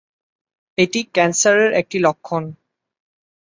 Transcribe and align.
এটি 0.77 0.99
ক্যান্সারের 1.15 1.71
একটি 1.73 1.97
লক্ষণ। 1.99 2.43